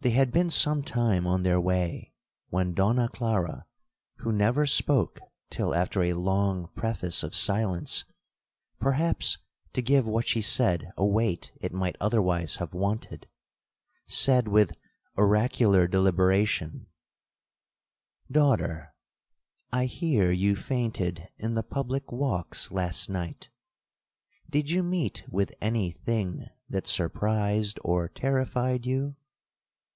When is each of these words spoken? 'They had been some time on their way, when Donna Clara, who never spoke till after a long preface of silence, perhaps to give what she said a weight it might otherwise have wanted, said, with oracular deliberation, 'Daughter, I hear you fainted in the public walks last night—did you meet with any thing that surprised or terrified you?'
'They 0.00 0.10
had 0.10 0.30
been 0.30 0.48
some 0.48 0.80
time 0.80 1.26
on 1.26 1.42
their 1.42 1.60
way, 1.60 2.14
when 2.50 2.72
Donna 2.72 3.08
Clara, 3.08 3.66
who 4.18 4.30
never 4.30 4.64
spoke 4.64 5.18
till 5.50 5.74
after 5.74 6.04
a 6.04 6.12
long 6.12 6.68
preface 6.76 7.24
of 7.24 7.34
silence, 7.34 8.04
perhaps 8.78 9.38
to 9.72 9.82
give 9.82 10.06
what 10.06 10.24
she 10.28 10.40
said 10.40 10.92
a 10.96 11.04
weight 11.04 11.50
it 11.60 11.72
might 11.72 11.96
otherwise 11.98 12.58
have 12.58 12.74
wanted, 12.74 13.26
said, 14.06 14.46
with 14.46 14.70
oracular 15.16 15.88
deliberation, 15.88 16.86
'Daughter, 18.30 18.94
I 19.72 19.86
hear 19.86 20.30
you 20.30 20.54
fainted 20.54 21.28
in 21.38 21.54
the 21.54 21.64
public 21.64 22.12
walks 22.12 22.70
last 22.70 23.10
night—did 23.10 24.70
you 24.70 24.84
meet 24.84 25.24
with 25.28 25.50
any 25.60 25.90
thing 25.90 26.46
that 26.70 26.86
surprised 26.86 27.80
or 27.82 28.08
terrified 28.08 28.86
you?' 28.86 29.16